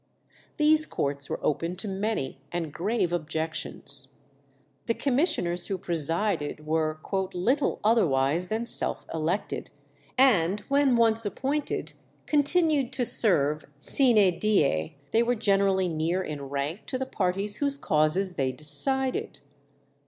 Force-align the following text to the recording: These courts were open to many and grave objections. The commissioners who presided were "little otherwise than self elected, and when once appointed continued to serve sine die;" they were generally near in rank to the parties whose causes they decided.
These 0.57 0.87
courts 0.87 1.29
were 1.29 1.39
open 1.45 1.75
to 1.75 1.87
many 1.87 2.41
and 2.51 2.73
grave 2.73 3.13
objections. 3.13 4.15
The 4.87 4.95
commissioners 4.95 5.67
who 5.67 5.77
presided 5.77 6.65
were 6.65 6.99
"little 7.35 7.79
otherwise 7.83 8.47
than 8.47 8.65
self 8.65 9.05
elected, 9.13 9.69
and 10.17 10.61
when 10.61 10.95
once 10.95 11.23
appointed 11.23 11.93
continued 12.25 12.91
to 12.93 13.05
serve 13.05 13.65
sine 13.77 14.39
die;" 14.39 14.95
they 15.11 15.21
were 15.21 15.35
generally 15.35 15.87
near 15.87 16.23
in 16.23 16.49
rank 16.49 16.87
to 16.87 16.97
the 16.97 17.05
parties 17.05 17.57
whose 17.57 17.77
causes 17.77 18.33
they 18.33 18.51
decided. 18.51 19.39